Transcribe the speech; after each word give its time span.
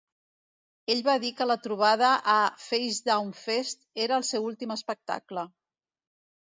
Ell 0.93 1.03
va 1.07 1.13
dir 1.25 1.29
que 1.41 1.47
la 1.49 1.57
trobada 1.67 2.09
a 2.37 2.39
Facedown 2.65 3.31
Fest 3.45 3.87
era 4.09 4.19
el 4.21 4.27
seu 4.33 4.53
últim 4.53 4.79
espectacle. 4.81 5.51